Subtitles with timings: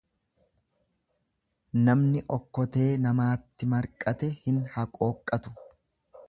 [1.89, 5.55] Namni okkoteenamaatti marqate hin haqooqqatu.